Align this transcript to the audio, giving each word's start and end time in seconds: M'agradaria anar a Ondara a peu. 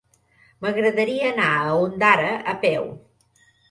M'agradaria 0.65 1.29
anar 1.33 1.53
a 1.59 1.79
Ondara 1.85 2.35
a 2.57 2.61
peu. 2.69 2.95